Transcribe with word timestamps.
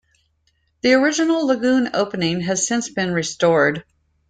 The 0.81 0.93
original 0.93 1.45
lagoon 1.45 1.91
opening 1.93 2.41
has 2.41 2.65
since 2.67 2.89
been 2.89 3.11
restored. 3.13 3.83